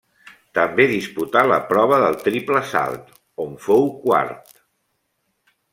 [0.57, 3.15] També disputà la prova del triple salt,
[3.47, 4.61] on fou quart.